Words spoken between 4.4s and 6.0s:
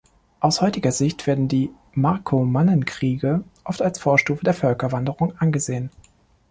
der Völkerwanderung angesehen.